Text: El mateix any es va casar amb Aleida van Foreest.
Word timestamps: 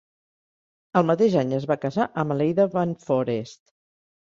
El 1.01 1.05
mateix 1.09 1.35
any 1.43 1.51
es 1.59 1.69
va 1.73 1.77
casar 1.85 2.09
amb 2.23 2.37
Aleida 2.39 2.69
van 2.79 2.97
Foreest. 3.07 3.65